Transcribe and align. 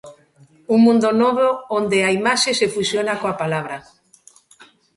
Un 0.73 0.79
mundo 0.87 1.09
novo 1.23 1.47
onde 1.79 1.97
a 2.03 2.09
imaxe 2.19 2.51
se 2.59 2.67
fusiona 2.75 3.13
coa 3.21 3.37
palabra. 3.41 3.77